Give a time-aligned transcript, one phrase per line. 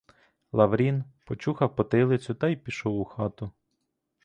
[0.51, 3.51] Лаврін почухав потилицю та й пішов у хату.